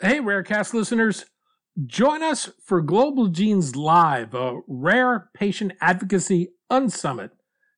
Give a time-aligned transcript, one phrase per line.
[0.00, 1.26] Hey, Rarecast listeners.
[1.84, 7.30] Join us for Global Genes Live, a rare patient advocacy unsummit,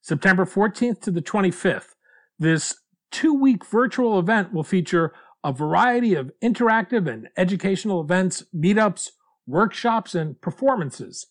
[0.03, 1.95] September 14th to the 25th.
[2.37, 2.75] This
[3.09, 5.13] two week virtual event will feature
[5.43, 9.13] a variety of interactive and educational events, meetups,
[9.47, 11.25] workshops, and performances.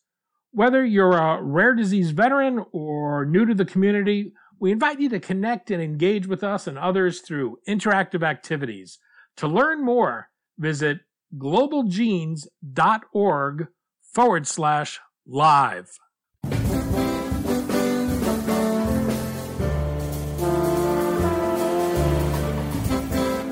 [0.50, 5.20] Whether you're a rare disease veteran or new to the community, we invite you to
[5.20, 8.98] connect and engage with us and others through interactive activities.
[9.36, 10.29] To learn more,
[10.60, 11.00] visit
[11.36, 13.66] globalgenes.org
[14.02, 15.98] forward slash live.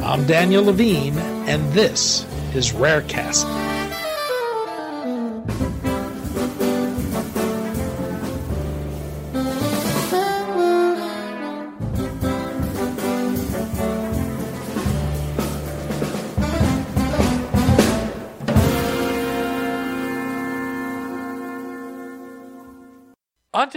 [0.05, 2.25] I'm Daniel Levine, and this
[2.55, 3.68] is Rarecast.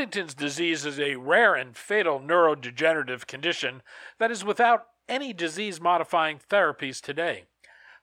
[0.01, 3.83] Huntington's disease is a rare and fatal neurodegenerative condition
[4.17, 7.43] that is without any disease modifying therapies today.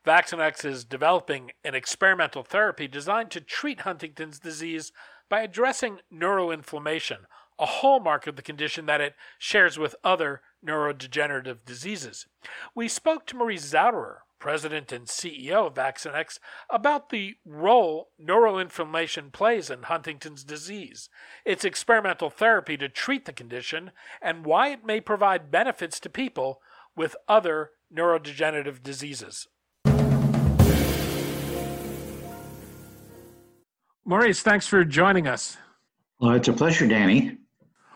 [0.07, 4.93] Vaccinex is developing an experimental therapy designed to treat Huntington's disease
[5.29, 7.23] by addressing neuroinflammation,
[7.59, 12.27] a hallmark of the condition that it shares with other neurodegenerative diseases.
[12.77, 16.39] We spoke to Maurice Zauderer, president and CEO of Vaccinex,
[16.71, 21.09] about the role neuroinflammation plays in Huntington's disease,
[21.45, 23.91] its experimental therapy to treat the condition,
[24.23, 26.61] and why it may provide benefits to people
[26.97, 29.47] with other neurodegenerative diseases.
[34.05, 35.59] Maurice, thanks for joining us.
[36.19, 37.37] Well, it's a pleasure, Danny.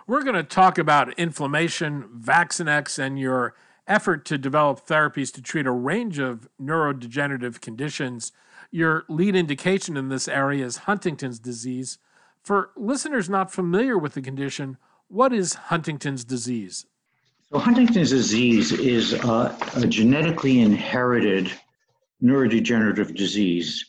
[0.07, 3.55] We're going to talk about inflammation, Vaccinex, and your
[3.93, 8.33] effort to develop therapies to treat a range of neurodegenerative conditions.
[8.71, 11.99] Your lead indication in this area is Huntington's disease.
[12.43, 16.87] For listeners not familiar with the condition, what is Huntington's disease?
[17.51, 21.53] So, Huntington's disease is a, a genetically inherited
[22.23, 23.85] neurodegenerative disease.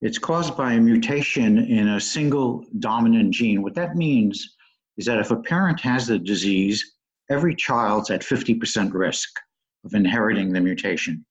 [0.00, 3.62] It's caused by a mutation in a single dominant gene.
[3.62, 4.56] What that means
[4.96, 6.94] is that if a parent has the disease,
[7.32, 9.30] every child's at 50% risk
[9.84, 11.24] of inheriting the mutation.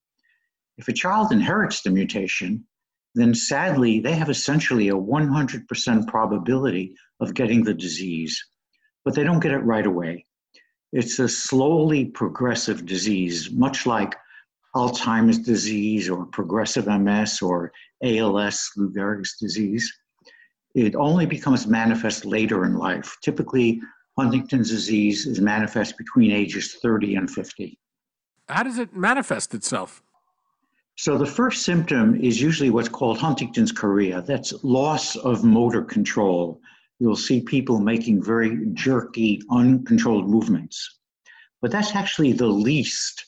[0.78, 2.66] If a child inherits the mutation,
[3.14, 8.42] then sadly, they have essentially a 100% probability of getting the disease,
[9.06, 10.26] but they don't get it right away.
[10.92, 14.16] It's a slowly progressive disease, much like
[14.76, 17.72] Alzheimer's disease or progressive MS or
[18.04, 19.92] ALS, Lou Gehrig's disease.
[20.74, 23.18] It only becomes manifest later in life.
[23.22, 23.82] Typically,
[24.22, 27.80] Huntington's disease is manifest between ages 30 and 50.
[28.48, 30.04] How does it manifest itself?
[30.96, 34.22] So, the first symptom is usually what's called Huntington's chorea.
[34.22, 36.62] That's loss of motor control.
[37.00, 41.00] You'll see people making very jerky, uncontrolled movements.
[41.60, 43.26] But that's actually the least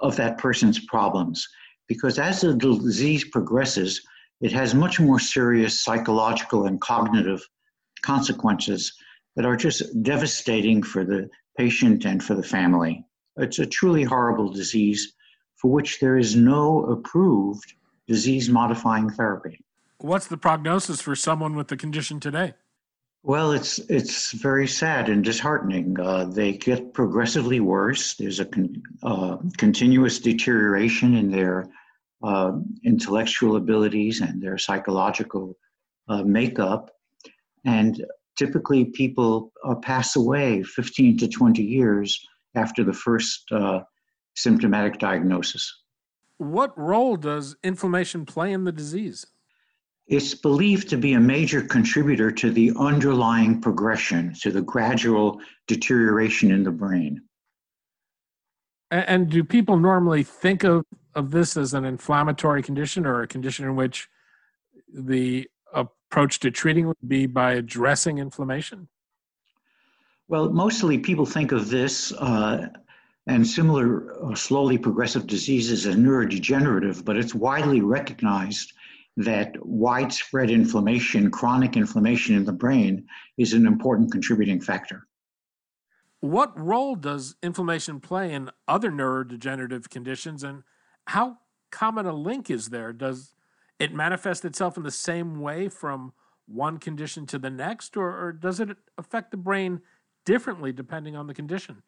[0.00, 1.46] of that person's problems
[1.88, 4.00] because as the disease progresses,
[4.40, 7.46] it has much more serious psychological and cognitive
[8.00, 8.94] consequences
[9.36, 13.04] that are just devastating for the patient and for the family.
[13.36, 15.14] It's a truly horrible disease
[15.56, 17.74] for which there is no approved
[18.06, 19.64] disease modifying therapy.
[19.98, 22.54] What's the prognosis for someone with the condition today?
[23.24, 25.98] Well, it's it's very sad and disheartening.
[25.98, 28.14] Uh, they get progressively worse.
[28.14, 31.68] There's a con- uh, continuous deterioration in their
[32.24, 35.56] uh, intellectual abilities and their psychological
[36.08, 36.90] uh, makeup,
[37.64, 38.04] and
[38.36, 42.18] typically people uh, pass away 15 to 20 years
[42.54, 43.80] after the first uh,
[44.34, 45.82] symptomatic diagnosis.
[46.38, 49.26] What role does inflammation play in the disease?
[50.08, 56.50] It's believed to be a major contributor to the underlying progression, to the gradual deterioration
[56.50, 57.22] in the brain.
[58.90, 60.84] And do people normally think of,
[61.14, 64.08] of this as an inflammatory condition or a condition in which
[64.92, 65.48] the
[66.12, 68.86] approach to treating would be by addressing inflammation?
[70.28, 72.68] Well, mostly people think of this uh,
[73.26, 78.74] and similar uh, slowly progressive diseases as neurodegenerative, but it's widely recognized
[79.16, 83.06] that widespread inflammation, chronic inflammation in the brain,
[83.38, 85.06] is an important contributing factor.
[86.20, 90.62] What role does inflammation play in other neurodegenerative conditions, and
[91.06, 91.38] how
[91.70, 92.92] common a link is there?
[92.92, 93.34] Does
[93.82, 96.12] it manifest itself in the same way from
[96.46, 99.80] one condition to the next, or, or does it affect the brain
[100.24, 101.82] differently depending on the condition?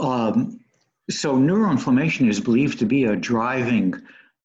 [0.00, 0.58] Um,
[1.08, 3.94] so, neuroinflammation is believed to be a driving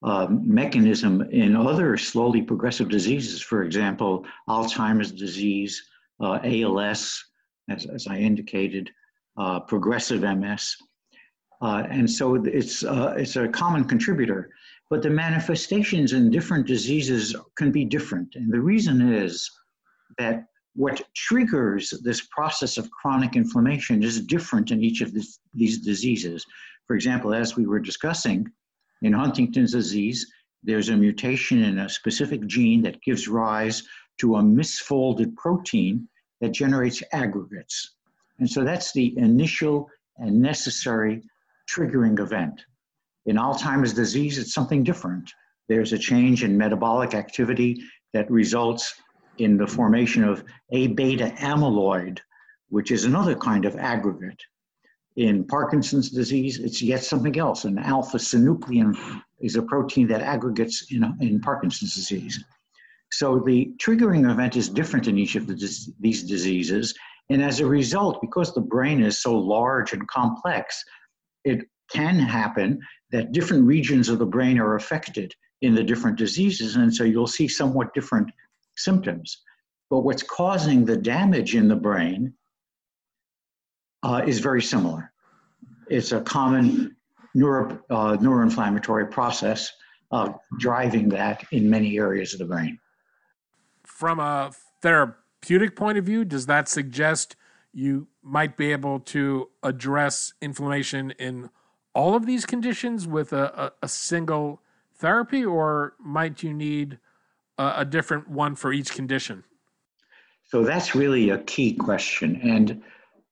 [0.04, 5.82] uh, mechanism in other slowly progressive diseases, for example, Alzheimer's disease,
[6.20, 7.24] uh, ALS,
[7.68, 8.92] as, as I indicated,
[9.38, 10.76] uh, progressive MS.
[11.62, 14.52] Uh, and so it's, uh, it's a common contributor.
[14.90, 18.36] But the manifestations in different diseases can be different.
[18.36, 19.50] And the reason is
[20.18, 20.46] that
[20.76, 26.46] what triggers this process of chronic inflammation is different in each of this, these diseases.
[26.88, 28.52] For example, as we were discussing,
[29.02, 30.32] in Huntington's disease,
[30.64, 33.84] there's a mutation in a specific gene that gives rise
[34.20, 36.08] to a misfolded protein
[36.42, 37.96] that generates aggregates.
[38.40, 41.24] And so that's the initial and necessary
[41.70, 42.62] triggering event.
[43.30, 45.32] In Alzheimer's disease, it's something different.
[45.68, 47.80] There's a change in metabolic activity
[48.12, 48.96] that results
[49.38, 52.18] in the formation of A beta amyloid,
[52.70, 54.42] which is another kind of aggregate.
[55.16, 57.66] In Parkinson's disease, it's yet something else.
[57.66, 58.98] An alpha synuclein
[59.40, 62.44] is a protein that aggregates in, in Parkinson's disease.
[63.12, 65.56] So the triggering event is different in each of the,
[66.00, 66.96] these diseases.
[67.30, 70.84] And as a result, because the brain is so large and complex,
[71.44, 72.80] it can happen
[73.12, 76.76] that different regions of the brain are affected in the different diseases.
[76.76, 78.30] And so you'll see somewhat different
[78.78, 79.42] symptoms.
[79.90, 82.34] But what's causing the damage in the brain
[84.04, 85.12] uh, is very similar.
[85.90, 86.96] It's a common
[87.34, 89.72] neuro, uh, neuroinflammatory process
[90.12, 92.80] uh, driving that in many areas of the brain.
[93.86, 94.52] From a
[94.82, 97.36] therapeutic point of view, does that suggest
[97.74, 101.50] you might be able to address inflammation in
[102.00, 104.62] all of these conditions with a, a, a single
[104.96, 106.98] therapy, or might you need
[107.58, 109.44] a, a different one for each condition?
[110.46, 112.40] So that's really a key question.
[112.42, 112.82] And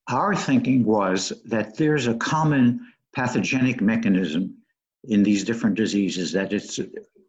[0.10, 2.86] our thinking was that there's a common
[3.16, 4.58] pathogenic mechanism
[5.06, 6.78] in these different diseases, that it's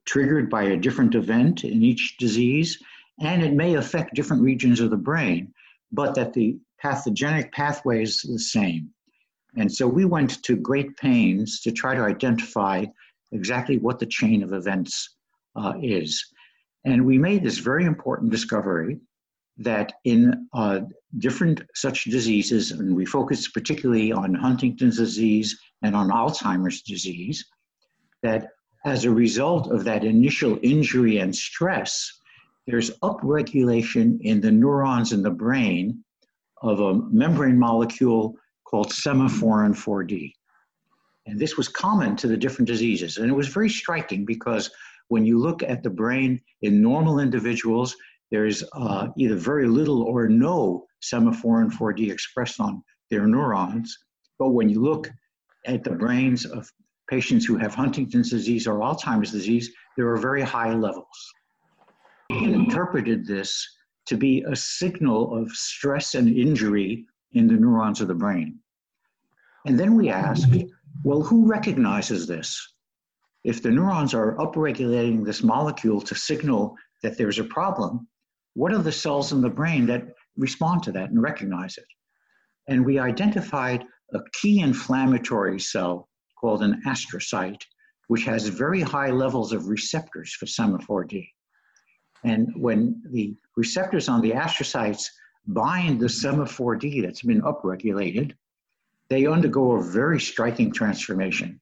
[0.06, 2.82] triggered by a different event in each disease,
[3.20, 5.54] and it may affect different regions of the brain,
[5.92, 8.90] but that the pathogenic pathway is the same.
[9.56, 12.84] And so we went to great pains to try to identify
[13.32, 15.16] exactly what the chain of events
[15.56, 16.24] uh, is.
[16.84, 19.00] And we made this very important discovery
[19.58, 20.80] that in uh,
[21.18, 27.44] different such diseases, and we focused particularly on Huntington's disease and on Alzheimer's disease,
[28.22, 28.48] that
[28.84, 32.12] as a result of that initial injury and stress,
[32.66, 36.04] there's upregulation in the neurons in the brain
[36.62, 38.36] of a membrane molecule
[38.68, 40.32] called semaphorin 4D.
[41.26, 43.16] And this was common to the different diseases.
[43.16, 44.70] And it was very striking because
[45.08, 47.96] when you look at the brain in normal individuals,
[48.30, 53.96] there's uh, either very little or no semaphorin 4D expressed on their neurons.
[54.38, 55.10] But when you look
[55.66, 56.70] at the brains of
[57.08, 61.32] patients who have Huntington's disease or Alzheimer's disease, there are very high levels.
[62.30, 63.66] We interpreted this
[64.06, 68.58] to be a signal of stress and injury in the neurons of the brain.
[69.66, 70.54] And then we asked,
[71.04, 72.74] well, who recognizes this?
[73.44, 78.08] If the neurons are upregulating this molecule to signal that there's a problem,
[78.54, 81.86] what are the cells in the brain that respond to that and recognize it?
[82.66, 83.84] And we identified
[84.14, 86.08] a key inflammatory cell
[86.40, 87.62] called an astrocyte,
[88.08, 91.28] which has very high levels of receptors for SEMA4D.
[92.24, 95.08] And when the receptors on the astrocytes
[95.48, 98.34] bind the SEMA4D that's been upregulated,
[99.08, 101.60] they undergo a very striking transformation.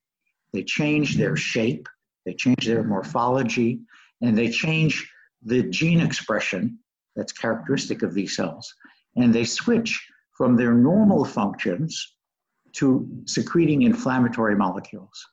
[0.52, 1.88] They change their shape,
[2.24, 3.80] they change their morphology,
[4.20, 5.08] and they change
[5.42, 6.78] the gene expression
[7.14, 8.74] that's characteristic of these cells.
[9.16, 12.16] And they switch from their normal functions
[12.74, 15.24] to secreting inflammatory molecules.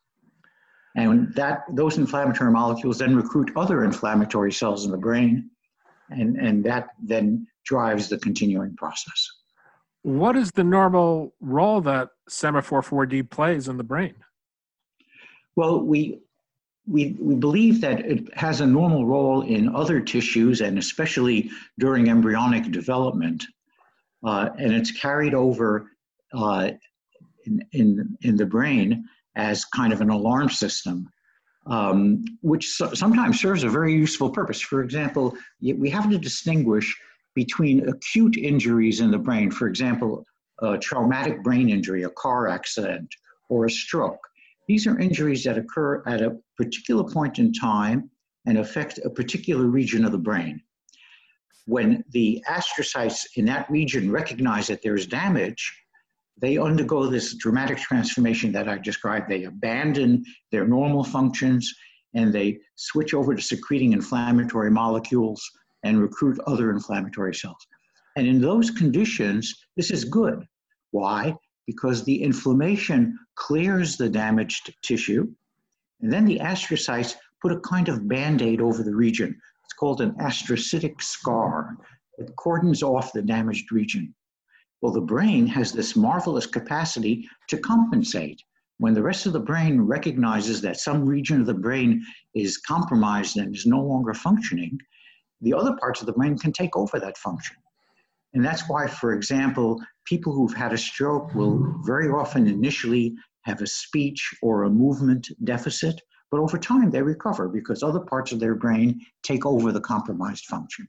[0.96, 5.50] And that those inflammatory molecules then recruit other inflammatory cells in the brain,
[6.12, 9.30] and, and that then drives the continuing process.
[10.04, 14.16] What is the normal role that semaphorin 4D plays in the brain?
[15.56, 16.20] Well, we
[16.86, 22.10] we, we believe that it has a normal role in other tissues and especially during
[22.10, 23.46] embryonic development.
[24.26, 25.90] Uh, and it's carried over
[26.34, 26.72] uh,
[27.46, 29.06] in, in, in the brain
[29.36, 31.10] as kind of an alarm system,
[31.68, 34.60] um, which so, sometimes serves a very useful purpose.
[34.60, 36.98] For example, we have to distinguish
[37.36, 40.26] between acute injuries in the brain, for example,
[40.62, 43.14] a traumatic brain injury, a car accident,
[43.50, 44.20] or a stroke
[44.68, 48.10] these are injuries that occur at a particular point in time
[48.46, 50.62] and affect a particular region of the brain.
[51.66, 55.74] When the astrocytes in that region recognize that there's damage,
[56.38, 59.30] they undergo this dramatic transformation that I described.
[59.30, 61.74] They abandon their normal functions
[62.14, 65.42] and they switch over to secreting inflammatory molecules
[65.84, 67.68] and recruit other inflammatory cells.
[68.16, 70.46] And in those conditions, this is good.
[70.92, 71.36] Why?
[71.66, 75.28] Because the inflammation clears the damaged tissue,
[76.02, 79.40] and then the astrocytes put a kind of band aid over the region.
[79.66, 81.78] It's called an astrocytic scar.
[82.18, 84.14] It cordons off the damaged region.
[84.82, 88.42] Well, the brain has this marvelous capacity to compensate.
[88.80, 93.38] When the rest of the brain recognizes that some region of the brain is compromised
[93.38, 94.78] and is no longer functioning,
[95.44, 97.58] the other parts of the brain can take over that function.
[98.34, 103.62] And that's why, for example, people who've had a stroke will very often initially have
[103.62, 108.40] a speech or a movement deficit, but over time they recover because other parts of
[108.40, 110.88] their brain take over the compromised function.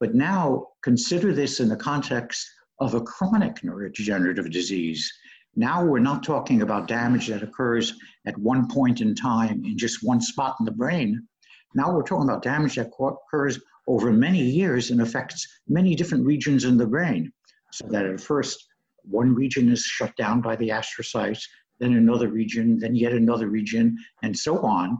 [0.00, 2.46] But now consider this in the context
[2.80, 5.10] of a chronic neurodegenerative disease.
[5.54, 7.94] Now we're not talking about damage that occurs
[8.26, 11.26] at one point in time in just one spot in the brain.
[11.74, 16.64] Now we're talking about damage that occurs over many years and affects many different regions
[16.64, 17.32] in the brain.
[17.72, 18.66] So that at first,
[19.02, 21.42] one region is shut down by the astrocytes,
[21.78, 24.98] then another region, then yet another region, and so on.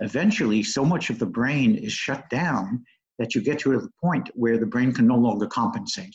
[0.00, 2.84] Eventually, so much of the brain is shut down
[3.18, 6.14] that you get to a point where the brain can no longer compensate.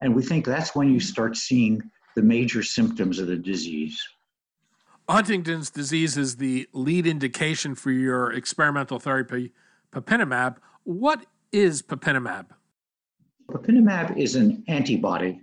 [0.00, 1.80] And we think that's when you start seeing
[2.16, 4.00] the major symptoms of the disease.
[5.10, 9.52] Huntington's disease is the lead indication for your experimental therapy,
[9.92, 10.58] pepinemab.
[10.84, 12.46] What is pepinemab?
[13.50, 15.40] Pepinemab is an antibody,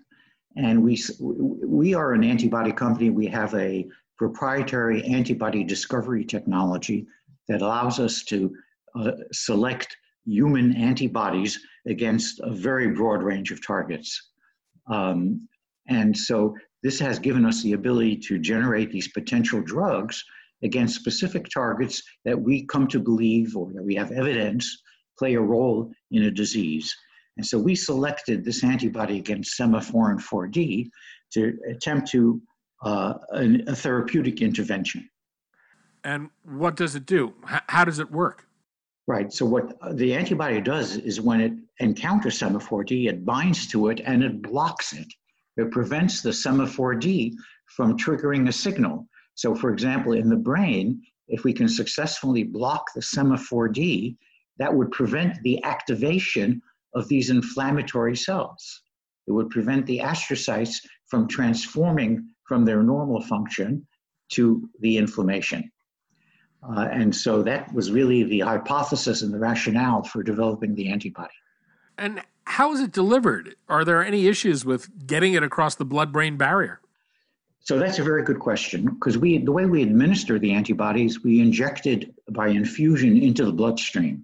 [0.55, 3.09] and we, we are an antibody company.
[3.09, 3.85] We have a
[4.17, 7.05] proprietary antibody discovery technology
[7.49, 8.55] that allows us to
[8.95, 14.31] uh, select human antibodies against a very broad range of targets.
[14.89, 15.47] Um,
[15.89, 20.23] and so this has given us the ability to generate these potential drugs
[20.63, 24.81] against specific targets that we come to believe or that we have evidence
[25.17, 26.95] play a role in a disease.
[27.37, 30.89] And so we selected this antibody against semaphorin 4D
[31.33, 32.41] to attempt to
[32.83, 35.07] uh, a, a therapeutic intervention.
[36.03, 37.33] And what does it do?
[37.51, 38.45] H- how does it work?
[39.07, 39.31] Right.
[39.31, 44.23] So what the antibody does is when it encounters SEMA4D, it binds to it and
[44.23, 45.07] it blocks it.
[45.57, 47.33] It prevents the SEMA4D
[47.65, 49.07] from triggering a signal.
[49.35, 54.15] So for example, in the brain, if we can successfully block the SEMA4D,
[54.59, 56.61] that would prevent the activation
[56.95, 58.81] of these inflammatory cells.
[59.27, 60.75] It would prevent the astrocytes
[61.07, 63.85] from transforming from their normal function
[64.29, 65.69] to the inflammation.
[66.63, 71.33] Uh, and so that was really the hypothesis and the rationale for developing the antibody.
[71.97, 73.55] And how is it delivered?
[73.67, 76.79] Are there any issues with getting it across the blood brain barrier?
[77.59, 81.41] So that's a very good question because we the way we administer the antibodies, we
[81.41, 84.23] inject it by infusion into the bloodstream.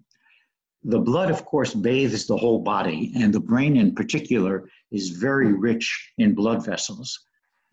[0.85, 5.51] The blood, of course, bathes the whole body, and the brain in particular is very
[5.53, 7.19] rich in blood vessels.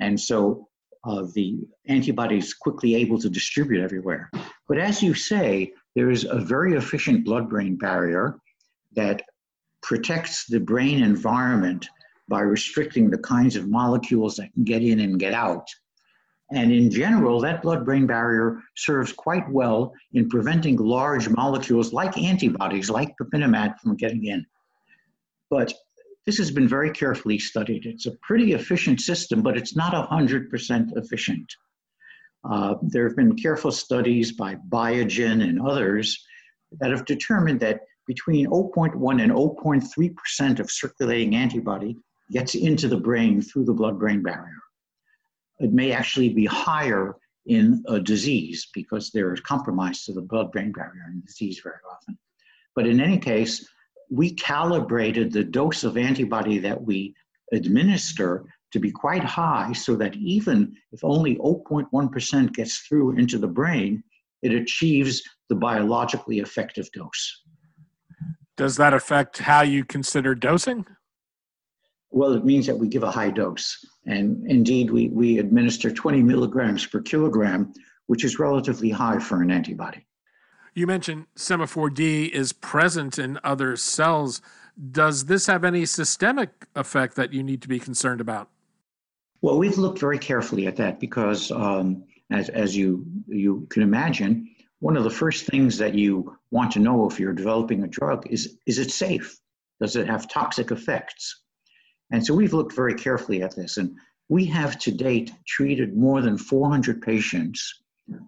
[0.00, 0.69] And so
[1.04, 4.30] uh, the antibody is quickly able to distribute everywhere.
[4.69, 8.40] But as you say, there is a very efficient blood brain barrier
[8.92, 9.23] that
[9.83, 11.89] protects the brain environment
[12.29, 15.67] by restricting the kinds of molecules that can get in and get out.
[16.53, 22.19] And in general, that blood brain barrier serves quite well in preventing large molecules like
[22.19, 24.45] antibodies, like pepinemab, from getting in.
[25.49, 25.73] But
[26.27, 27.87] this has been very carefully studied.
[27.87, 31.53] It's a pretty efficient system, but it's not 100% efficient.
[32.49, 36.25] Uh, there have been careful studies by Biogen and others
[36.81, 41.97] that have determined that between 0.1 and 0.3% of circulating antibody
[42.33, 44.62] gets into the brain through the blood brain barrier.
[45.61, 47.14] It may actually be higher
[47.47, 51.79] in a disease because there is compromise to the blood brain barrier in disease very
[51.88, 52.19] often.
[52.75, 53.64] But in any case,
[54.11, 57.14] we calibrated the dose of antibody that we
[57.52, 63.55] administer to be quite high so that even if only 0.1% gets through into the
[63.61, 64.02] brain,
[64.43, 67.43] it achieves the biologically effective dose.
[68.61, 70.85] Does that affect how you consider dosing?
[72.11, 73.83] Well, it means that we give a high dose.
[74.05, 77.73] And indeed, we, we administer 20 milligrams per kilogram,
[78.05, 80.07] which is relatively high for an antibody.
[80.75, 84.43] You mentioned SEMA4D is present in other cells.
[84.90, 88.50] Does this have any systemic effect that you need to be concerned about?
[89.40, 94.55] Well, we've looked very carefully at that because, um, as, as you, you can imagine,
[94.81, 98.27] one of the first things that you want to know if you're developing a drug
[98.31, 99.39] is is it safe?
[99.81, 101.43] Does it have toxic effects?
[102.11, 103.97] And so we've looked very carefully at this, and
[104.29, 107.81] we have to date treated more than 400 patients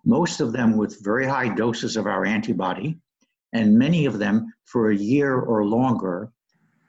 [0.05, 2.99] most of them with very high doses of our antibody,
[3.53, 6.31] and many of them for a year or longer.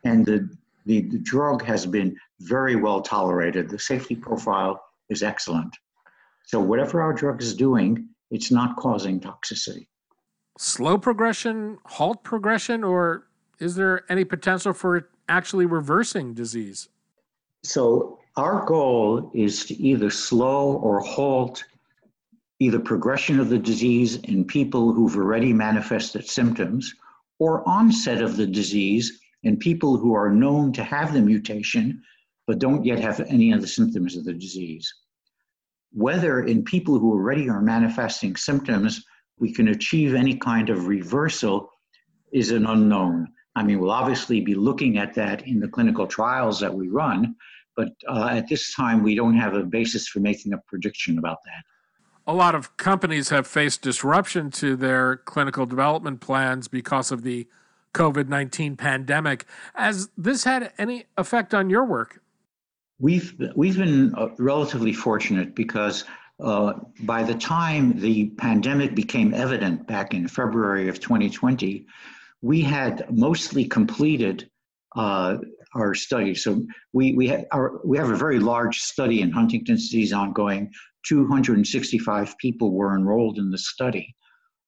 [0.03, 0.50] And the,
[0.86, 3.70] the, the drug has been very well tolerated.
[3.70, 5.75] The safety profile is excellent.
[6.46, 9.87] So, whatever our drug is doing, it's not causing toxicity.
[10.57, 13.27] Slow progression, halt progression, or
[13.59, 16.89] is there any potential for actually reversing disease?
[17.63, 21.63] So, our goal is to either slow or halt
[22.59, 26.93] either progression of the disease in people who've already manifested symptoms
[27.39, 32.01] or onset of the disease in people who are known to have the mutation
[32.47, 34.93] but don't yet have any of the symptoms of the disease.
[35.93, 39.03] Whether in people who already are manifesting symptoms
[39.39, 41.69] we can achieve any kind of reversal
[42.31, 43.27] is an unknown.
[43.55, 47.35] I mean, we'll obviously be looking at that in the clinical trials that we run,
[47.75, 51.39] but uh, at this time we don't have a basis for making a prediction about
[51.45, 51.63] that
[52.25, 57.47] a lot of companies have faced disruption to their clinical development plans because of the
[57.93, 59.45] COVID 19 pandemic.
[59.75, 62.21] Has this had any effect on your work?
[63.03, 66.05] We've, we've been uh, relatively fortunate because
[66.41, 71.86] uh, by the time the pandemic became evident back in February of 2020,
[72.41, 74.50] we had mostly completed
[74.95, 75.36] uh,
[75.75, 76.33] our study.
[76.33, 80.72] So we, we, have our, we have a very large study in Huntington's disease ongoing
[81.05, 84.15] 265 people were enrolled in the study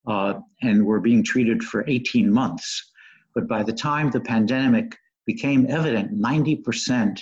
[0.08, 2.92] uh, and were being treated for 18 months.
[3.34, 7.22] But by the time the pandemic became evident, 90%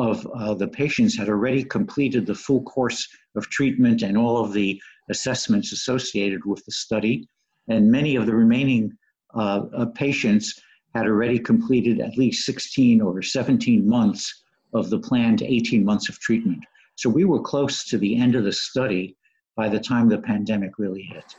[0.00, 4.52] of uh, the patients had already completed the full course of treatment and all of
[4.52, 4.80] the
[5.10, 7.28] assessments associated with the study.
[7.68, 8.92] And many of the remaining
[9.34, 10.60] uh, uh patients
[10.94, 14.42] had already completed at least 16 or 17 months
[14.72, 16.64] of the planned 18 months of treatment.
[16.96, 19.16] So we were close to the end of the study
[19.56, 21.36] by the time the pandemic really hit.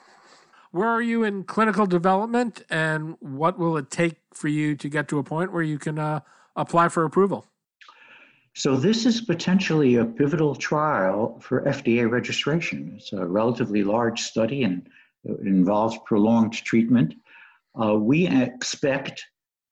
[0.71, 5.09] Where are you in clinical development, and what will it take for you to get
[5.09, 6.21] to a point where you can uh,
[6.55, 7.45] apply for approval?
[8.53, 12.93] So, this is potentially a pivotal trial for FDA registration.
[12.97, 14.87] It's a relatively large study and
[15.23, 17.13] it involves prolonged treatment.
[17.81, 19.23] Uh, we expect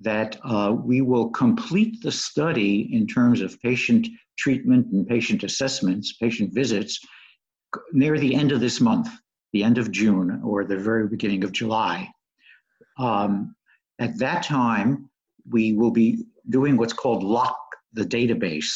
[0.01, 6.13] that uh, we will complete the study in terms of patient treatment and patient assessments,
[6.13, 6.99] patient visits,
[7.91, 9.09] near the end of this month,
[9.51, 12.09] the end of June or the very beginning of July.
[12.97, 13.55] Um,
[13.99, 15.09] at that time,
[15.49, 17.57] we will be doing what's called lock
[17.93, 18.71] the database.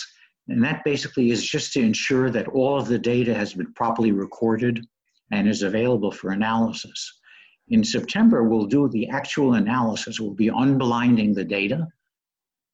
[0.48, 4.12] And that basically is just to ensure that all of the data has been properly
[4.12, 4.86] recorded
[5.32, 7.20] and is available for analysis.
[7.70, 10.20] In September, we'll do the actual analysis.
[10.20, 11.88] We'll be unblinding the data.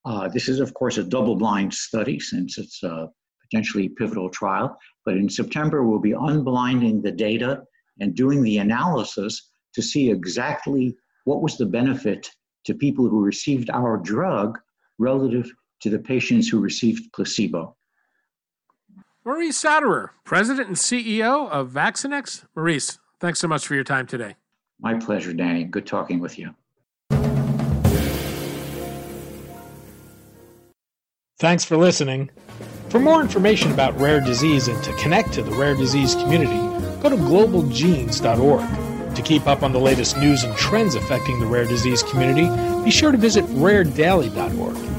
[0.04, 3.10] Uh, this is, of course, a double blind study since it's a
[3.44, 4.78] potentially pivotal trial.
[5.06, 7.64] But in September, we'll be unblinding the data
[8.00, 12.30] and doing the analysis to see exactly what was the benefit
[12.66, 14.58] to people who received our drug
[14.98, 17.76] relative to the patients who received placebo.
[19.26, 22.46] Maurice Zauderer, President and CEO of Vaccinex.
[22.56, 24.36] Maurice, thanks so much for your time today.
[24.80, 25.66] My pleasure, Danny.
[25.66, 26.56] Good talking with you.
[31.38, 32.32] Thanks for listening.
[32.90, 36.58] For more information about rare disease and to connect to the rare disease community,
[37.02, 39.16] go to globalgenes.org.
[39.16, 42.50] To keep up on the latest news and trends affecting the rare disease community,
[42.84, 44.99] be sure to visit raredaily.org.